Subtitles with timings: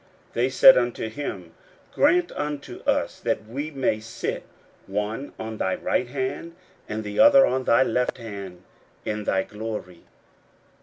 [0.29, 1.53] 41:010:037 They said unto him,
[1.93, 4.41] Grant unto us that we may sit,
[4.87, 6.55] one on thy right hand,
[6.89, 8.63] and the other on thy left hand,
[9.05, 10.05] in thy glory.